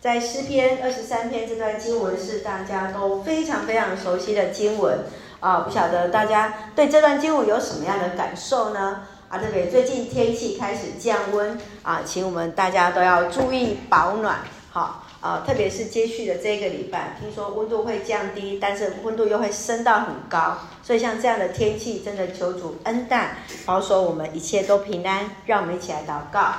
[0.00, 5.00] 在诗篇二十三篇这段经文是大家都非常非常熟悉的经文
[5.40, 9.02] 啊，不晓得大家对这段经文有什么样的感受呢？
[9.28, 14.38] 啊，特别最近天气开始降温啊，请我们大家都要注意保暖，
[14.70, 25.28] 好啊，特别是接续的这个礼拜，听说温度会降低，但是温度又会升到很高，所以像这样的天气，真的求主恩待，保守我们一切都平安。
[25.46, 26.52] 让我们一起来祷告，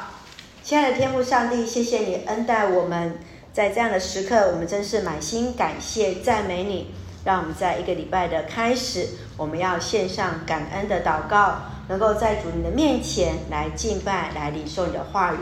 [0.61, 3.17] 亲爱的天父上帝，谢谢你恩待我们，
[3.59, 6.93] 在这样的时刻，我们真是满心感谢赞美你。
[7.25, 11.57] 让我们在一个礼拜的开始，我们要献上感恩的祷告。
[11.89, 15.37] 能够在主你的面前来敬拜，来领受你的话语。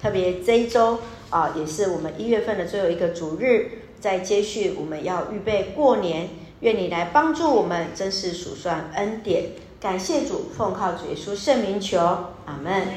[0.00, 6.30] 特别这一周啊，也是我们一月份的最后一个主日，在接续我们要预备过年。
[6.60, 9.44] 愿你来帮助我们，真是数算恩典。
[9.78, 11.98] 感谢主，奉靠主耶稣圣名求，
[12.46, 12.88] 阿门。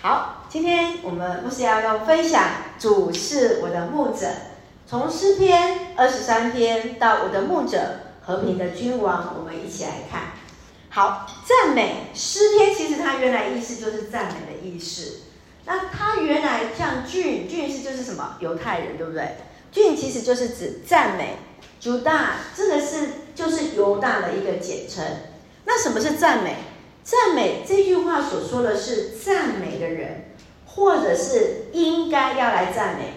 [0.00, 2.42] 好，今天我们牧师要要分享，
[2.78, 4.26] 主是我的牧者，
[4.86, 7.78] 从诗篇二十三篇到我的牧者
[8.22, 10.32] 和平的君王，我们一起来看。
[10.90, 15.20] 好，赞美诗篇，其实它原来意思就是赞美的意思。
[15.64, 18.36] 那它原来像俊，俊是就是什么？
[18.40, 19.36] 犹太人，对不对？
[19.72, 21.36] 俊其实就是指赞美。
[21.82, 25.04] 犹大，这个是就是犹大的一个简称。
[25.64, 26.56] 那什么是赞美？
[27.04, 30.25] 赞美这句话所说的是赞美的人，
[30.76, 33.14] 或者是应该要来赞美。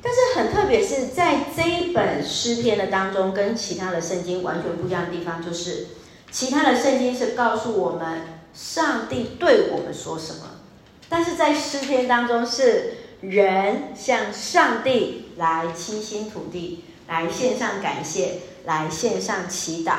[0.00, 5.88] 但是很特别是在这一本诗篇的当中，跟其他的圣经完全不一样的地方就是。
[6.32, 8.20] 其他的圣经是告诉我们
[8.54, 10.42] 上帝对我们说什么，
[11.08, 19.94] 但是在诗篇当中是人向上帝来倾心吐地，来献上感谢，来献上祈祷。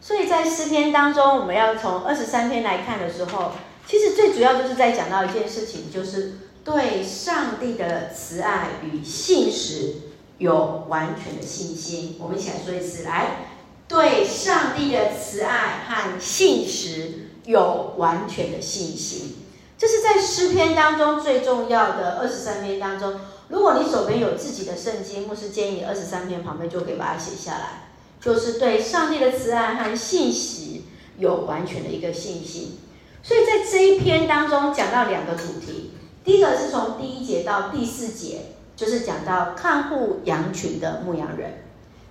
[0.00, 3.52] 所以在诗篇当中，我们要从二十三篇来看的时候，
[3.88, 9.94] 其实最主要就是在讲到一件事情，就是对上帝的慈爱与信实
[10.36, 12.16] 有完全的信心。
[12.20, 13.46] 我们一起来说一次，来。
[13.88, 19.36] 对上帝的慈爱和信实有完全的信心，
[19.78, 23.18] 这是在诗篇当中最重要的二十三篇当中。
[23.48, 27.88] 如果你手边有自己的圣经，牧师建议你二十三篇旁边就可以把它写下来，
[28.20, 30.82] 就是对上帝的慈爱和信实
[31.16, 32.80] 有完全的一个信心。
[33.22, 35.92] 所以在这一篇当中讲到两个主题，
[36.24, 41.64] 第一个是从第一节到第四节，就是讲到看护羊群的牧羊人。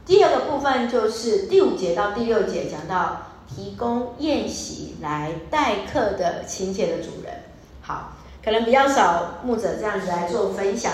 [0.05, 7.33] 第二个部分就是第五节到第六节，讲到提供宴席来待客的亲切的主人。
[7.81, 10.91] 好，可能比较少牧者这样子来做分享，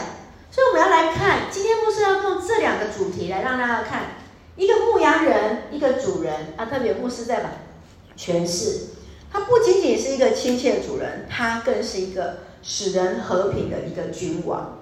[0.51, 4.03] 所以我们要来看，今天牧师要用这两个主题来让大家看
[4.55, 7.49] 一个牧羊人，一个主人啊，特别牧师在把
[8.17, 8.92] 诠释，
[9.33, 14.77] 他不仅仅是一个亲切的主人，他更是一个使人和平的一个君王。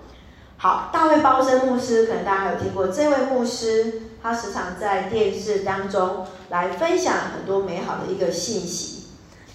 [0.57, 4.01] 好，大卫包森牧师，可能大家有听过这位牧师。
[4.21, 9.05] 他时常在电视当中来分享很多美好的一个信息。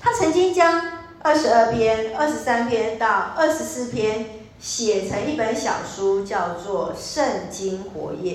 [0.00, 0.82] 他曾经将
[1.22, 3.06] 二十二篇、二十三篇到
[3.36, 4.26] 二十四篇
[4.58, 8.32] 写成一本小书，叫做《圣经活页》。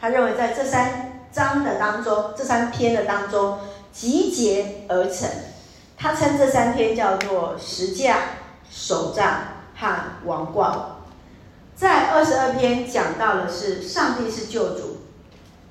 [0.00, 3.58] 他认为在这三章的当中，这三篇的当中
[3.92, 5.28] 集结而成。
[6.04, 8.18] 他称这三篇叫做十架、
[8.70, 9.40] 手杖
[9.74, 10.70] 和王冠。
[11.74, 14.98] 在二十二篇讲到的是上帝是救主。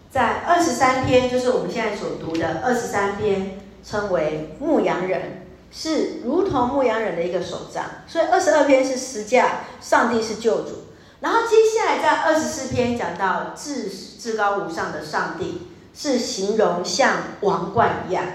[0.10, 7.86] 在二十三篇，就是我们现在所读的二十三篇，称为牧羊人，是如同牧羊人的一个手杖。
[8.08, 10.86] 所以二十二篇是十架，上帝是救主。
[11.20, 18.26] 然后接下来在二十四篇讲到至至高无上的上帝，是形容像王冠一样。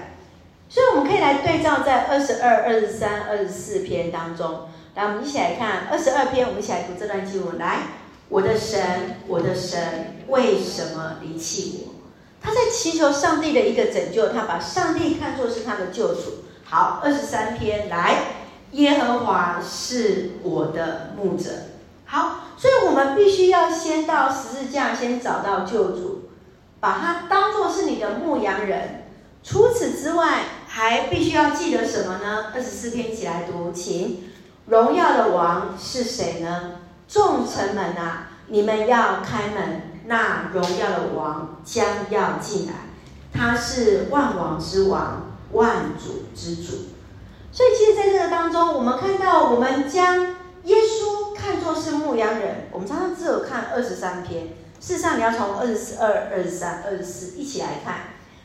[0.69, 4.69] 所以我们可以来对照在二十二、二十三、二十四篇当中。
[4.93, 7.77] 来，我们一起来看二十二篇，我们一起来读这段经文来。
[8.29, 11.95] 我的神，我的神，为什么离弃我？
[12.39, 16.43] 他在祈求上帝的一个拯救，他把上帝看作是他的救主。
[16.63, 18.15] 好，二十三篇来，
[18.73, 21.49] 耶和华是我的牧者。
[22.05, 26.29] 好，所以我们必须要先到十字架，先找到救主，
[26.79, 29.05] 把他当作是你的牧羊人。
[29.41, 30.43] 除此之外，
[30.79, 32.45] 还必须要记得什么呢？
[32.55, 34.23] 二十四篇起来读，请，
[34.67, 36.75] 荣耀的王是谁呢？
[37.05, 42.73] 众臣们啊，你们要开门，那荣耀的王将要进来。
[43.33, 46.71] 他是万王之王，万主之主。
[47.51, 50.27] 所以，其实在这个当中，我们看到，我们将
[50.63, 52.69] 耶稣看作是牧羊人。
[52.71, 57.95] 我们常常只有看二十三篇，事实上，你要从二十二、二十三、二十四一起来看，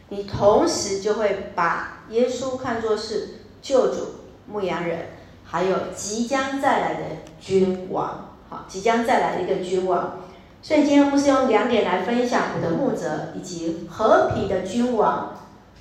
[0.09, 3.29] 你同时就会把耶稣看作是
[3.63, 4.07] 救主、
[4.47, 5.07] 牧羊人，
[5.45, 7.01] 还有即将再来的
[7.41, 8.37] 君王。
[8.49, 10.21] 好，即将再来的一个君王。
[10.63, 15.37] 所以今天我们是用两点来分享我的牧者以及和平的君王。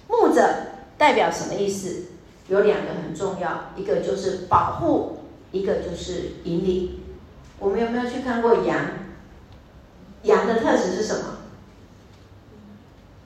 [0.08, 0.50] 牧者
[0.98, 2.04] 代表什么意思？
[2.48, 5.20] 有两个很重要，一个就是保护，
[5.52, 7.00] 一个就是引领。
[7.60, 8.78] 我们有没有去看过羊？
[10.24, 11.38] 羊的特质是什么？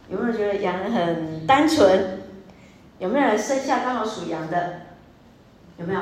[0.09, 2.16] 有没有觉得羊很单纯？
[2.99, 4.81] 有没有人生下刚好属羊的？
[5.77, 6.01] 有没有？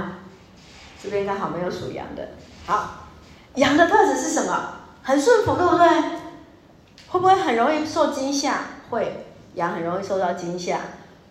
[1.04, 2.30] 这边刚好没有属羊的。
[2.66, 3.08] 好，
[3.56, 4.76] 羊的特质是什么？
[5.04, 5.88] 很顺服，对不对？
[7.10, 8.62] 会不会很容易受惊吓？
[8.90, 9.26] 会，
[9.56, 10.80] 羊很容易受到惊吓。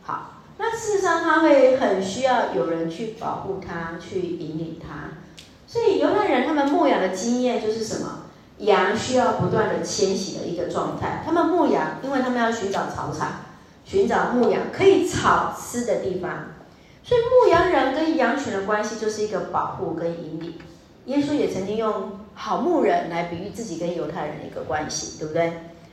[0.02, 5.10] 好，那事实上它会很需要有人去保护它，去引领它。
[5.66, 8.20] 所以犹太人他们牧羊的经验就是什么？
[8.58, 11.22] 羊需要不断的迁徙的一个状态。
[11.26, 13.32] 他们牧羊，因为他们要寻找草场，
[13.84, 16.30] 寻找牧羊可以草吃的地方。
[17.02, 20.54] 所以牧羊人跟羊群的关系就是一个保护跟引领。
[21.06, 25.52] 耶稣也曾经用好牧人来比喻自己跟犹太人的一个关系，对不对？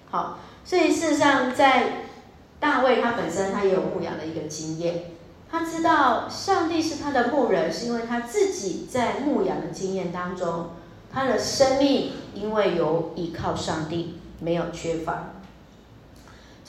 [0.10, 2.06] 好，所以事实上在
[2.62, 5.04] 大卫他本身他也有牧羊的一个经验，
[5.52, 10.70] 他知道上帝是他的牧人，是因为他自己在牧羊的经验当中。
[11.14, 15.31] 他的生命因为有依靠上帝，没有缺乏。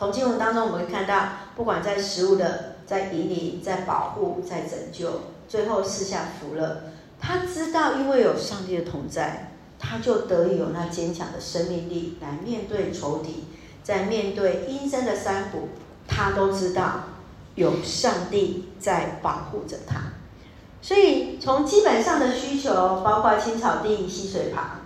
[0.02, 5.08] 从经文当中我们会看到，不管在食物的、在引领、在保护、在拯救，
[5.46, 6.82] 最后四下福乐。
[7.20, 13.44] 他知道，因为有上帝的同在，他就得以有那坚强的生命力来面对仇敌，
[13.84, 15.68] 在面对阴森的山谷，
[16.08, 17.04] 他都知道
[17.54, 20.00] 有上帝在保护着他。
[20.80, 22.72] 所以，从基本上的需求，
[23.04, 24.80] 包括青草地、溪水旁，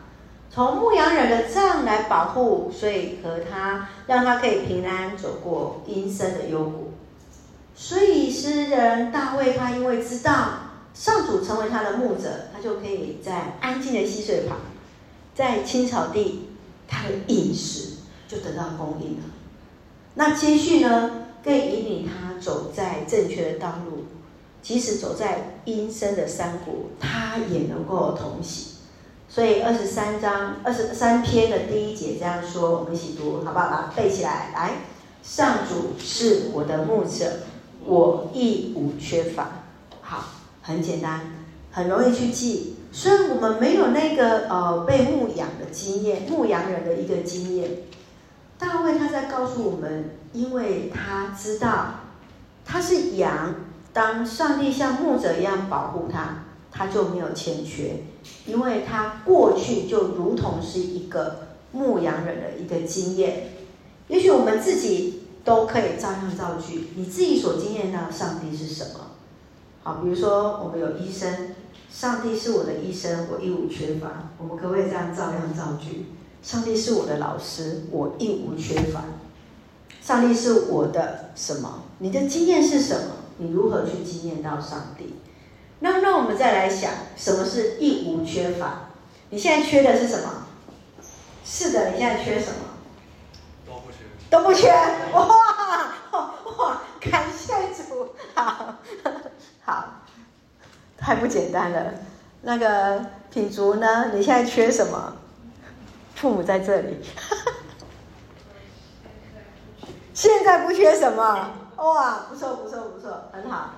[0.50, 6.92] 从牧羊人的杖来保护，所以和他让他可以平安走过阴森的幽谷。
[7.74, 10.32] 所以，诗人大卫他因为知道
[10.94, 14.56] 上主成为他的牧者，他就可以在安静的溪水旁，
[15.34, 16.48] 在青草地，
[16.88, 17.96] 他的饮食
[18.26, 19.24] 就得到供应了。
[20.14, 24.04] 那接续呢，可以引领他走在正确的道路。
[24.62, 28.75] 即使走在阴森的山谷，他也能够同行。
[29.36, 33.66] 所以二十三章二十三篇的第一节这样说，我们一起读，好不好？
[33.66, 34.50] 把它背起来。
[34.54, 34.72] 来，
[35.22, 37.40] 上主是我的牧者，
[37.84, 39.48] 我亦无缺乏。
[40.00, 40.24] 好，
[40.62, 41.20] 很简单，
[41.70, 42.76] 很容易去记。
[42.90, 47.70] 虽然我们没有那个呃被牧养的经验，牧羊人的一个经验，
[48.58, 51.88] 大卫他在告诉我们，因为他知道
[52.64, 53.54] 他是羊。
[53.92, 56.44] 当上帝像牧者一样保护他，
[56.76, 58.02] 他就没有欠缺，
[58.44, 63.48] 因为他过去就如同是一个牧羊人的一个经验。
[64.08, 69.12] 也许我们自己都可以照样造句，你自己所经验到上帝是什么？
[69.82, 71.54] 好，比如说我们有医生，
[71.90, 74.30] 上帝是我的医生，我一无缺乏。
[74.38, 76.06] 我们可不可以这样照样造句？
[76.42, 79.04] 上帝是我的老师，我一无缺乏。
[80.02, 81.82] 上帝是我的什么？
[81.98, 83.12] 你的经验是什么？
[83.38, 85.14] 你如何去经验到上帝？
[85.80, 88.88] 那那我们再来想，什么是一无缺乏？
[89.30, 90.46] 你现在缺的是什么？
[91.44, 92.56] 是的，你现在缺什么？
[93.66, 93.98] 都不缺。
[94.28, 94.68] 都不缺。
[95.12, 95.26] 哇
[96.58, 96.82] 哇！
[97.00, 97.52] 感谢
[97.84, 98.74] 主，好，
[99.64, 99.84] 好，
[100.96, 101.92] 太不简单了。
[102.42, 104.10] 那个品竹呢？
[104.14, 105.12] 你现在缺什么？
[106.14, 106.98] 父母在这里。
[110.14, 111.50] 现在不缺什么？
[111.76, 113.70] 哇，不错不错不错，很好，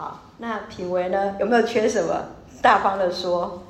[0.00, 0.20] 好。
[0.38, 1.36] 那品维呢？
[1.38, 2.24] 有没有缺什么？
[2.62, 3.64] 大方的说，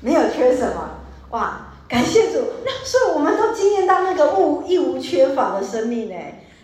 [0.00, 0.88] 没有缺什么。
[1.30, 6.16] 哇，感谢主，那所以我们都经验到那个无一无缺乏的生命呢，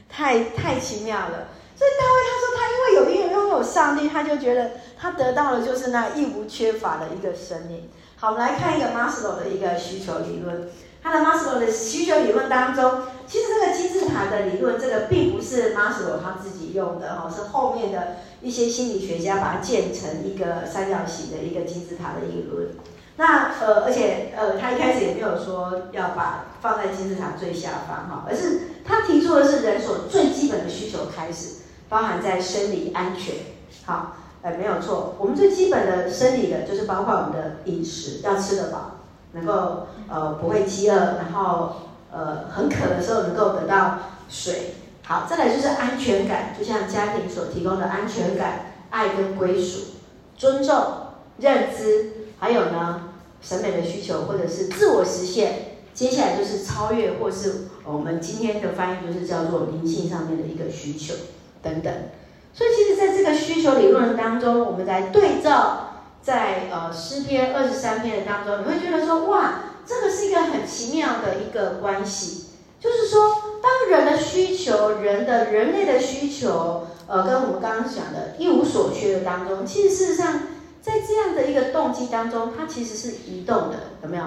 [0.08, 1.46] 太太奇妙了。
[1.76, 7.88] 所以大卫他说，他因为有因为拥有上帝，他就觉得他得到的就是那一无缺乏的一个生命。
[8.16, 10.68] 好，我们来看一个马斯洛的一个需求理论。
[11.06, 22.70] 他的马斯洛的需求理论当中，其实这个金字塔的理论，这个并不是马斯洛他自己用的哈，是后面的一些心理学家把它建成一个三角形的一个金字塔的理论。
[23.18, 31.58] 那呃，而且呃，他一开始也没有说要把放在金字塔最下方哈，而是他提出的是人所最基本的需求开始，
[31.88, 33.32] 包含在生理安全。
[33.84, 38.95] 好，呃，没有错，我们最基本的生理的就是包括我们的饮食要吃得饱。
[39.36, 41.76] 能够呃不会饥饿，然后
[42.10, 44.74] 呃很渴的时候能够得到水。
[45.04, 49.82] 好，再来就是安全感，就像家庭所提供的安全感、爱跟归属、
[50.36, 50.74] 尊重、
[51.38, 55.76] 认知，还有呢审美的需求或者是自我实现。
[55.94, 61.14] 接下来就是超越，或是我们今天的翻译就是叫做灵性上面的一个需求
[61.62, 61.92] 等等。
[62.52, 65.85] 所以其实在这个需求理论当中，我们来对照。
[66.26, 72.47] 在呃诗篇二十三篇的当中，你会觉得说，哇，这个是一个很奇妙的一个关系，
[72.80, 80.40] 就是说，当人的需求，人的人类的需求，呃，跟我们刚刚讲的一无所缺的当中，其实事实上，
[80.83, 84.25] 在这样的一个动机当中，它其实是移动的，有没有？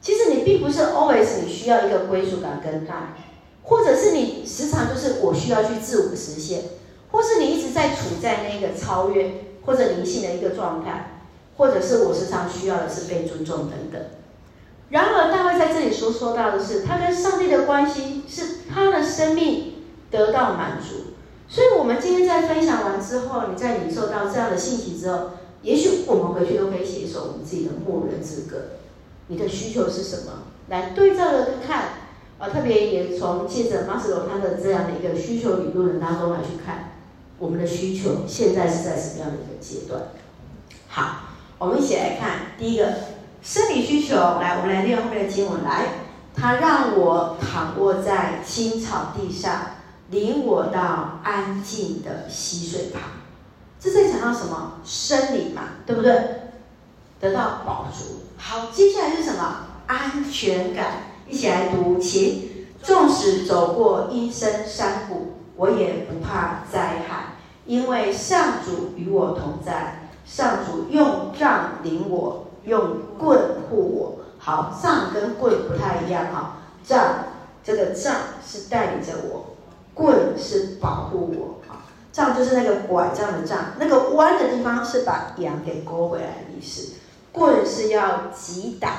[0.00, 3.16] 其实你并不是 always 你需要一个归属感跟爱，
[3.64, 6.62] 或者是你时常就是我需要去自我实现，
[7.10, 11.13] 或是你一直在处在那个超越或者灵性的一个状态，
[11.56, 14.00] 或者是我时常需要的是被尊重等等。
[14.90, 19.74] 然而大卫在这里所说到的是，他跟上帝的关系是他的生命
[20.10, 21.14] 得到满足。
[21.48, 25.30] 所以，我们今天在分享完之后，你在领受到这样的信息之后，
[25.62, 28.56] 也许我们回去都可以写一首我们自己的牧人之歌。
[29.28, 30.44] 你的需求是什么？
[30.68, 31.84] 来对照着看，
[32.38, 36.92] 啊，特别也从借着马斯洛他的这样的一个需求理论当中来去看，
[37.38, 40.02] 我们的需求现在是在什么样的一个阶段？
[40.88, 42.92] 好，我们一起来看第一个
[43.42, 44.16] 生理需求。
[44.16, 45.62] 来，我们来念后面的经文。
[45.62, 45.86] 来，
[46.34, 49.52] 他让我躺卧在青草地上，
[50.10, 53.02] 领我到安静的溪水旁。
[53.78, 54.80] 这在讲到什么？
[54.84, 56.12] 生理嘛，对不对？
[57.20, 58.20] 得到饱足。
[58.36, 59.66] 好，接下来是什么？
[59.86, 60.86] 安全感。
[61.28, 62.50] 一起来读，请。
[62.82, 70.03] 纵使走过阴森山谷，我也不怕灾害，因为上主与我同在。
[70.24, 73.38] 上主用杖领我，用棍
[73.68, 74.24] 护我。
[74.38, 76.58] 好，杖跟棍不太一样哈。
[76.84, 77.24] 杖，
[77.62, 78.14] 这个杖
[78.46, 79.56] 是带领着我，
[79.94, 81.60] 棍是保护我。
[81.68, 86.94] 好，杖就是那个拐杖的杖，那个弯的地方是把羊给勾回来的意思。
[87.32, 88.90] 棍是要击打，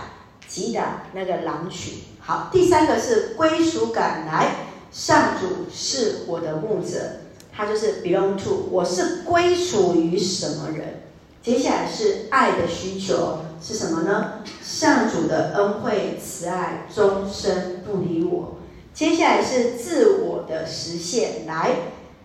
[0.47, 1.99] 击打那个狼群。
[2.19, 6.97] 好，第三个是归属感来，上主是我的牧者，
[7.55, 11.03] 他就是 belong to，我是归属于什么人？
[11.45, 14.39] 接下来是爱的需求是什么呢？
[14.63, 18.55] 上主的恩惠慈爱终身不离我。
[18.95, 21.69] 接下来是自我的实现，来，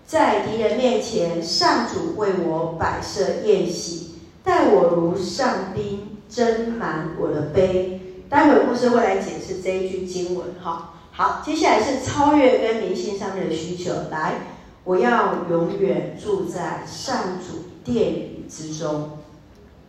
[0.06, 4.14] 在敌人面前，上主为我摆设宴席。
[4.42, 8.00] 待我如上宾，斟满我的杯。
[8.30, 10.94] 待会牧师会来解释这一句经文，哈。
[11.12, 13.92] 好，接下来是超越跟灵性上面的需求。
[14.10, 14.36] 来，
[14.84, 19.18] 我要永远住在上主殿宇之中。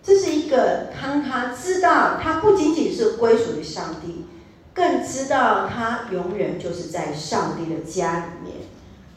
[0.04, 4.26] 这是一个当他知道他不仅仅是归属于上帝，
[4.74, 8.58] 更知道他永远就是在上帝的家里面。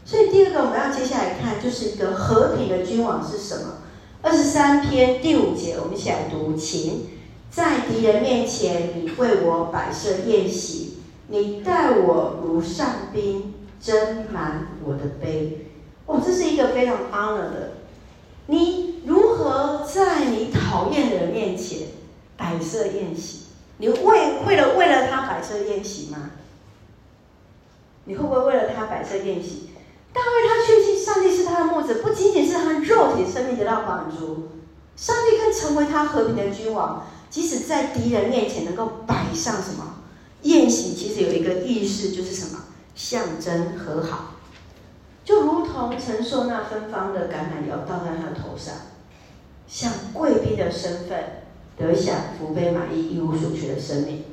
[0.05, 3.79] 所以第二个我们要接下来看，就是一个和平的君王是什么？
[4.21, 7.07] 二十三篇第五节，我们一起来读，请
[7.51, 10.99] 在敌人面前，你为我摆设宴席，
[11.29, 15.69] 你待我如上宾，斟满我的杯。
[16.05, 17.73] 哦，这是一个非常 honor 的。
[18.47, 21.89] 你如何在你讨厌的人面前
[22.37, 23.41] 摆设宴席？
[23.77, 26.31] 你为为了为了他摆设宴席吗？
[28.05, 29.71] 你会不会为了他摆设宴席？
[30.13, 34.49] 大卫他确信上帝是他的牧者，不仅仅是他肉体生命得到满足，
[34.97, 37.07] 上帝更成为他和平的君王。
[37.29, 39.97] 即使在敌人面前能够摆上什么
[40.43, 42.63] 宴席，其实有一个意思，就是什么
[42.95, 44.35] 象征和好，
[45.25, 48.73] 就如同承受那芬芳的橄榄油倒在他的头上，
[49.67, 51.43] 像贵宾的身份
[51.77, 54.25] 得享福杯满溢、一无所缺的生命。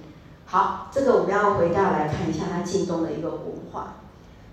[0.45, 3.95] 好，这个我们要回到来看一下他近东的一个文化。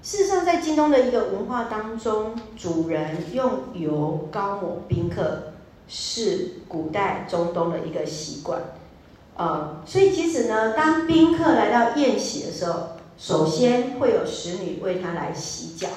[0.00, 5.54] 事实上，在京东的一个文化当中，主人用油膏抹宾客
[5.88, 8.60] 是古代中东的一个习惯。
[9.36, 15.88] 呃，所以其实呢，当宾客来到宴席的时候，首先会有使女为他来洗脚。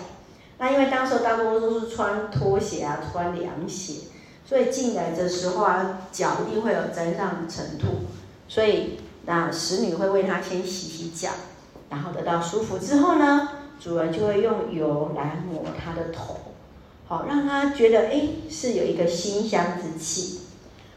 [0.58, 4.02] 那因为当时大多数都是穿拖鞋啊，穿凉鞋，
[4.52, 7.88] 所以进来的时候啊，脚一定会有沾上尘土。
[8.50, 11.30] 所以那使女会为他先洗洗脚，
[11.90, 13.48] 然后得到舒服之后呢，
[13.80, 16.36] 主人就会用油来抹他的头，
[17.08, 20.42] 好让他觉得哎是有一个馨香之气。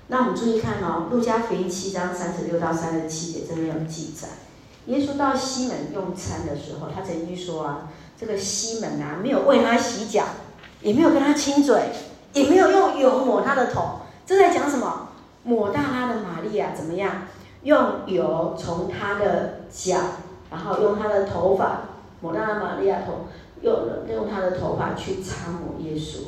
[0.08, 4.26] 那我们注意看哦，《路加福音》七章三十六到三十七节这边有记载，
[4.86, 10.24] 耶稣到西门用餐的时候，他曾经说啊，这个西门啊没有为他洗脚，
[10.82, 11.90] 也没有跟他亲嘴，
[12.34, 15.08] 也没有用油抹他的头，这在讲什么？
[15.44, 17.22] 抹大拉的玛利亚怎么样？
[17.62, 19.98] 用油从他的脚，
[20.50, 21.82] 然后用他的头发。
[22.20, 23.26] 抹大拉玛利亚头，
[23.60, 23.74] 用
[24.10, 26.20] 用他的头发去擦抹耶稣，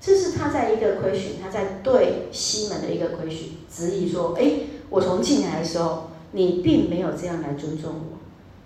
[0.00, 4.52] 这是他在一个亏损，他在对西门的一个亏损，质疑说：哎，
[4.88, 8.18] 我从进来的时候，你并没有这样来尊重我。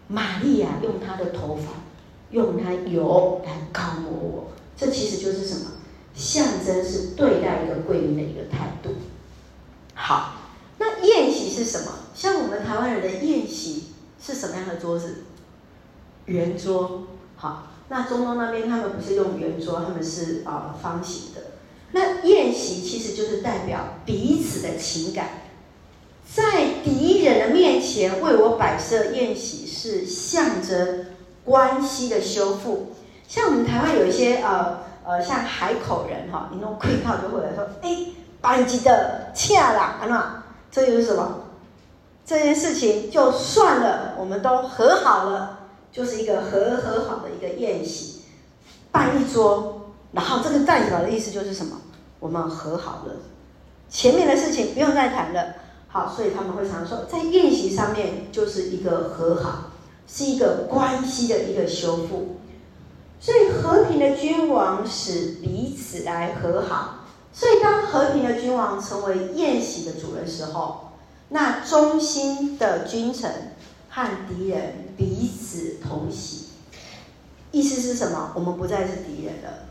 [0.09, 1.73] 玛利亚用他的头发，
[2.31, 5.71] 用他油来膏抹我，这其实就是什么？
[6.21, 8.91] 象征是对待一个贵宾的一个态度。
[9.95, 10.35] 好，
[10.79, 11.93] 那宴席是什么？
[12.15, 13.87] 像我们台湾人的宴席
[14.23, 15.25] 是什么样的桌子？
[16.27, 17.05] 圆桌。
[17.37, 21.41] 好，那中东那边他们不是用圆桌，他们是啊、方形的。
[21.93, 25.29] 那宴席其实就是代表彼此的情感，
[26.31, 31.07] 在敌人的面前为我摆设宴席，是象征
[31.45, 32.93] 关系的修复。
[33.27, 41.41] 像我们台湾有一些呃呃，像海口人哈，你弄亏靠就会来说，哎，班级的恰啦，啊那，这就是什么？
[42.25, 45.59] 这件事情就算了，我们都和好了，
[45.91, 48.23] 就是一个和和好的一个宴席，
[48.93, 49.91] 办一桌。
[50.13, 51.77] 然后这个代表的意思就是什么？
[52.21, 53.15] 我们和好了，
[53.89, 55.55] 前面的事情不用再谈了。
[55.89, 59.71] 好，所以他们会常说，在宴席上面就是一个和好，
[60.07, 62.37] 是一个关系的一个修复。
[63.21, 67.05] 所以和平的君王使彼此来和好。
[67.33, 70.93] 所以当和平的君王成为宴席的主人时候，
[71.29, 73.53] 那忠心的君臣
[73.89, 76.47] 和敌人彼此同喜。
[77.53, 78.33] 意思是什么？
[78.35, 79.67] 我们不再是敌人了。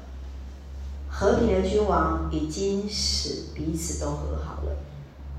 [1.12, 4.78] 和平的君王已经使彼此都和好了，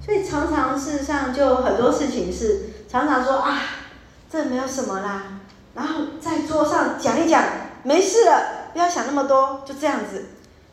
[0.04, 3.62] 所以常常事实上就很多事情是常常说啊，
[4.30, 5.40] 这没有什么啦，
[5.74, 7.42] 然后在桌上讲一讲，
[7.82, 10.26] 没事了，不要想那么多，就这样子。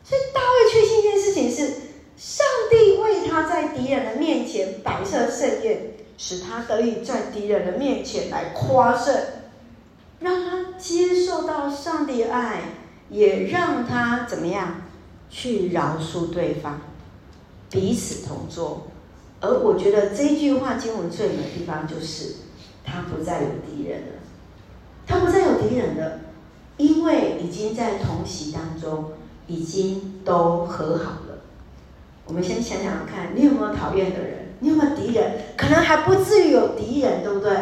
[0.04, 1.74] 所以大卫确信一件事情是，
[2.16, 9.14] 上帝为他在敌人的面前摆设盛宴，使他得以在敌人的面前来夸胜，
[10.20, 12.62] 让他接受到上帝的爱，
[13.10, 14.82] 也让他怎么样？
[15.30, 16.80] 去饶恕对方，
[17.68, 18.86] 彼此同桌。
[19.40, 22.36] 而我觉得这句话经文最美的地方就是，
[22.82, 24.12] 他不再有敌人了，
[25.06, 26.20] 他不再有敌人了，
[26.78, 29.12] 因为已经在同席当中，
[29.46, 31.40] 已经都和好了。
[32.24, 34.54] 我们先想想看，你有没有讨厌的人？
[34.60, 35.32] 你有没有敌人？
[35.56, 37.52] 可能还不至于有敌人，对不对？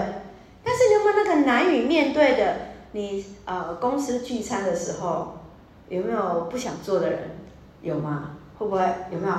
[0.63, 2.57] 但是你有没有那个难以面对的？
[2.93, 5.39] 你呃，公司聚餐的时候，
[5.89, 7.37] 有没有不想做的人？
[7.83, 8.37] 有吗？
[8.59, 9.35] 会不会有没有？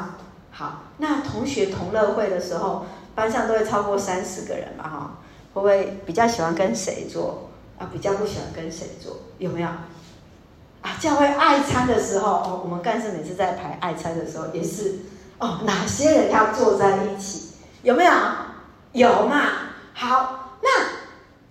[0.51, 2.85] 好，那同学同乐会的时候，
[3.15, 5.17] 班上都会超过三十个人嘛，哈，
[5.53, 7.49] 会不会比较喜欢跟谁坐？
[7.77, 9.17] 啊，比较不喜欢跟谁坐？
[9.37, 9.67] 有没有？
[9.67, 14.99] 啊，教会爱餐的时候，哦，我们干事每次在排爱餐的时候，也是
[15.39, 17.53] 哦，哪些人要坐在一起？
[17.83, 18.11] 有没有？
[18.93, 19.43] 有嘛？
[19.93, 20.69] 好，那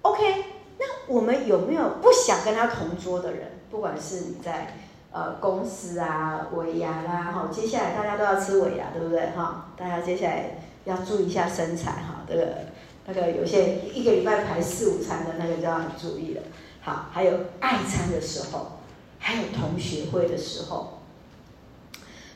[0.03, 0.45] OK，
[0.79, 3.61] 那我们有没有不想跟他同桌的人？
[3.71, 4.75] 不管是你在。
[5.12, 9.31] 呃，公司啊，尾牙啦，哈，接下来大家都要吃尾牙，对不对？
[9.35, 12.59] 哈，大家接下来要注意一下身材，哈，这个
[13.07, 16.42] 那个有些一个礼拜排四五餐的那个就要注意了。
[16.81, 18.81] 好，还有爱餐的时候，
[19.19, 21.01] 还有同学会的时候，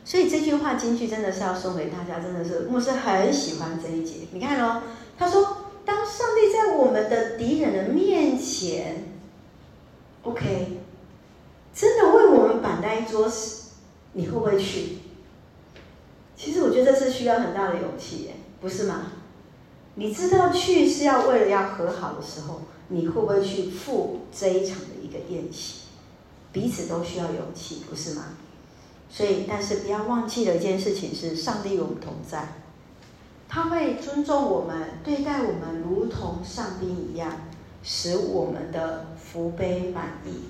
[0.03, 4.27] 所以这句话金句真的是要送给大家，真的是牧师很喜欢这一节。
[4.31, 4.83] 你看哦，
[5.17, 9.05] 他说，当上帝在我们的敌人的面前
[10.23, 10.79] ，OK。
[11.73, 13.69] 真的为我们摆那一桌时，
[14.11, 14.97] 你会不会去？
[16.35, 19.13] 其实我觉得这是需要很大的勇气耶，不是吗？
[19.95, 25.81] 你知道去是要为了要和好的时候，你会不会去赴这一场的一个宴席？
[26.53, 28.23] 彼此都需要勇气，不是吗？
[29.09, 32.55] 所以，但是不要忘记了一件事情是，上帝与我们同在，
[33.49, 37.33] 他会尊重我们，对待我们如同上帝一样，
[37.83, 40.45] 使我们的福杯满溢。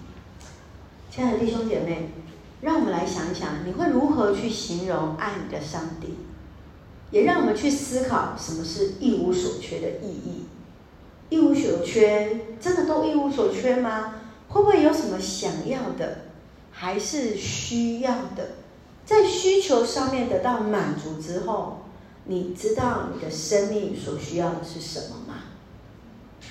[1.10, 2.12] 亲爱的弟兄姐妹，
[2.62, 6.18] 让我们来想一想，你会如何去形容爱你的上帝？
[7.12, 10.46] 也让我们去思考什么是一无所缺的意义。
[11.30, 14.16] 一无所缺，真的都一无所缺吗？
[14.50, 16.26] 会不会有什么想要的，
[16.72, 18.50] 还是需要的？
[19.06, 21.84] 在需求上面得到满足之后，
[22.26, 25.44] 你知道你的生命所需要的是什么吗？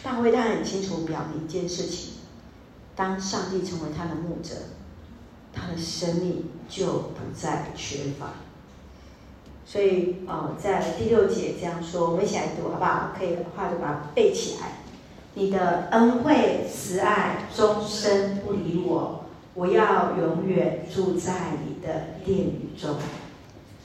[0.03, 2.14] 大卫他很清楚表明一件事情。
[2.96, 4.55] 当上帝成为他的牧者，
[5.53, 8.33] 他的生命就不再缺乏。
[9.70, 13.12] 所以，呃，在第六节这样说，我们一起来读好不好？
[13.16, 14.72] 可以的话就把它背起来。
[15.35, 21.33] 你的恩惠慈爱终身不离我，我要永远住在
[21.64, 22.96] 你的殿宇中。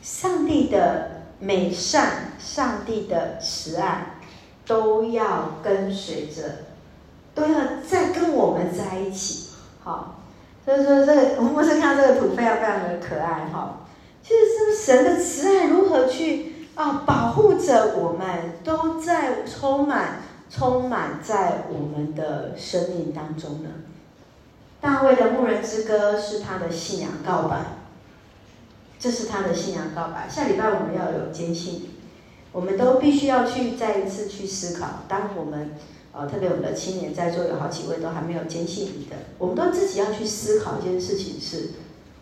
[0.02, 4.16] 上帝的美善，上帝的慈爱，
[4.66, 6.66] 都要跟随着。
[7.36, 9.50] 都要再跟我们在一起，
[9.84, 10.16] 好，
[10.64, 13.82] 所以说这个我们不是看到这个图非常非常的可爱哈。
[14.28, 23.70] 其实是神的慈爱如何去啊保护着我们，都在充满充满在我们的生命当中呢？
[24.82, 27.66] 大卫的牧人之歌是他的信仰告白，
[28.98, 30.28] 这是他的信仰告白。
[30.28, 31.92] 下礼拜我们要有坚信，
[32.52, 35.04] 我们都必须要去再一次去思考。
[35.08, 35.76] 当我们
[36.12, 41.72] 呃，特别我们的青年在座有好几位都还没有坚信你的，我们都自己要去思考一件事情是：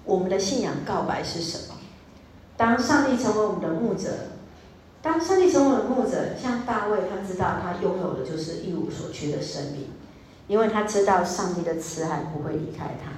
[0.04, 1.73] 我们的信仰告白是什么？
[2.64, 4.10] 当上帝成为我们的牧者，
[5.02, 9.90] 当上帝成为我们的牧者，像大卫，他知道他拥有的就是一无所缺的生命，
[10.48, 13.12] 因为他知道上帝的慈爱不会离开他，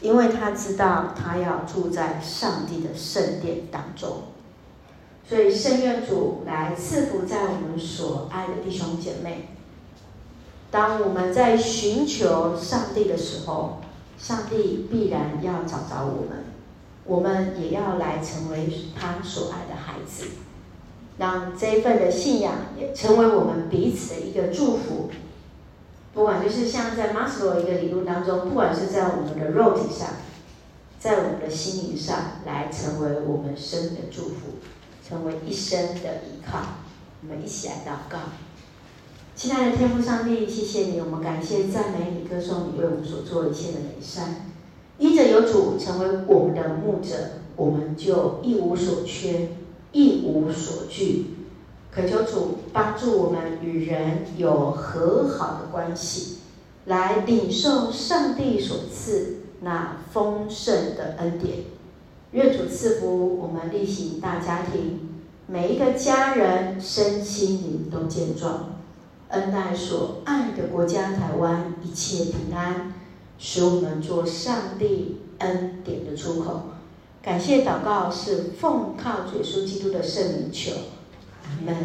[0.00, 4.22] 因为他知道他要住在上帝的圣殿当中。
[5.28, 9.48] 所以，圣愿主来赐福在我们所爱的弟兄姐妹。
[10.70, 13.80] 当我们在寻求上帝的时候，
[14.16, 16.44] 上帝必然要找着我们，
[17.08, 20.26] 我们也要来成为他所爱的孩子，
[21.16, 25.10] 让这一份的信仰也成为我们彼此的一个祝福。
[26.14, 30.08] 不管就是像在马斯洛一个理论当中，不管是在我们的肉体上，
[31.00, 34.58] 在我们的心灵上，来成为我们生的祝福，
[35.08, 36.58] 成为一生的依靠。
[37.22, 38.18] 我们一起来祷告。
[39.34, 44.50] 亲爱的天父上帝，谢谢你，我们感谢赞美你，歌颂你为我们所做一切的美善。
[44.98, 47.14] 因着有主成为我们的牧者，
[47.56, 49.50] 我们就一无所缺，
[49.92, 51.34] 一无所惧。
[51.90, 56.38] 恳求主帮助我们与人有和好的关系，
[56.84, 61.58] 来领受上帝所赐那丰盛的恩典。
[62.32, 65.00] 愿主赐福我们例行大家庭，
[65.46, 68.74] 每一个家人身心灵都健壮。
[69.28, 72.92] 恩待所爱的国家台湾一切平安，
[73.38, 76.62] 使我们做上帝恩典的出口。
[77.22, 80.72] 感谢祷告是奉靠主耶稣基督的圣名求，
[81.44, 81.76] 阿门。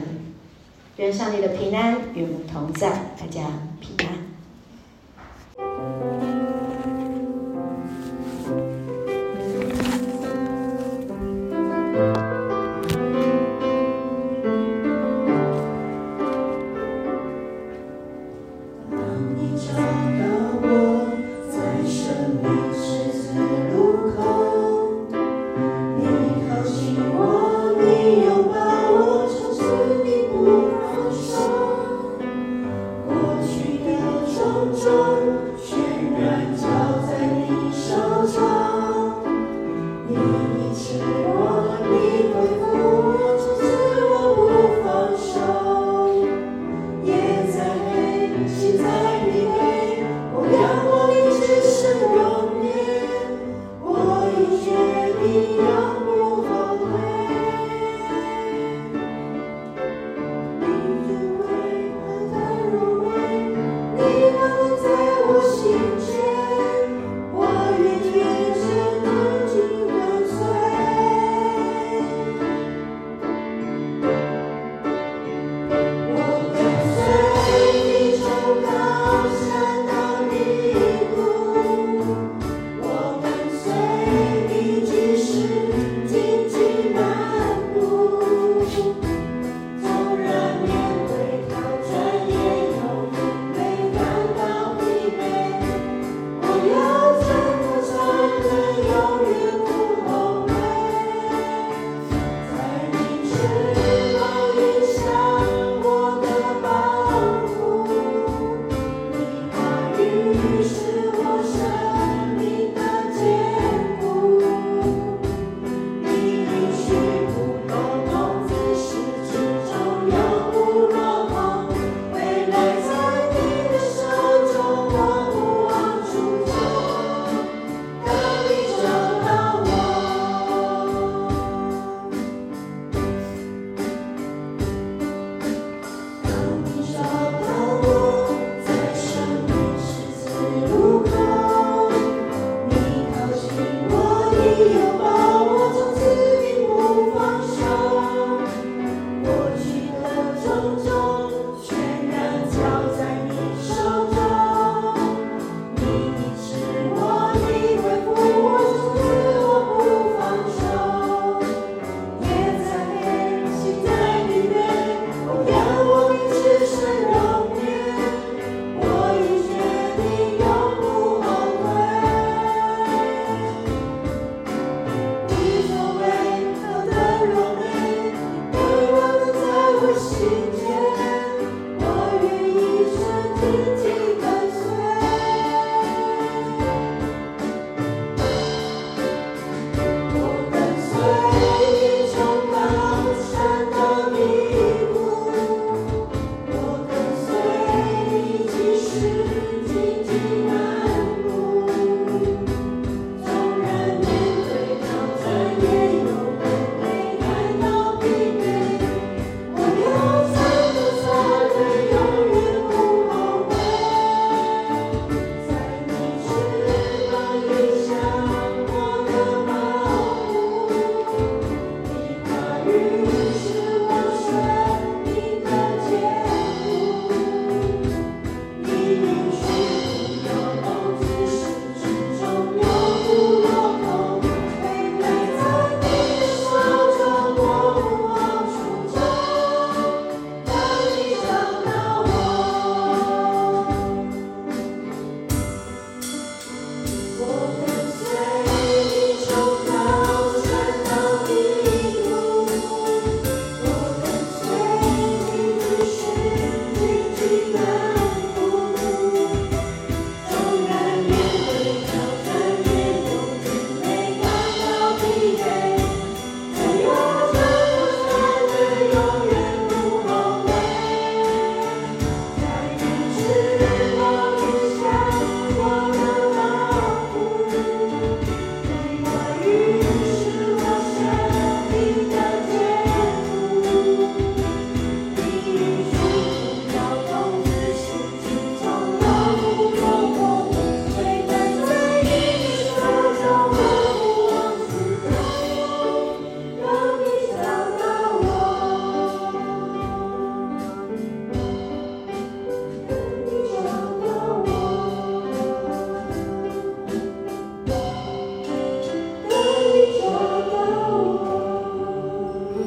[0.98, 3.48] 愿上帝的平安与我们同在，大家
[3.80, 4.33] 平安。